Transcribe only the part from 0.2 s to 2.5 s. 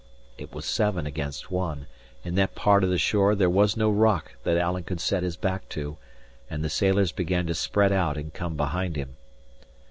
It was seven against one; in